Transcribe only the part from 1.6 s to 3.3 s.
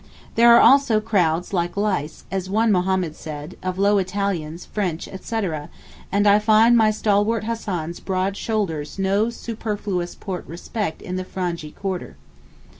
lice' as one Mohammed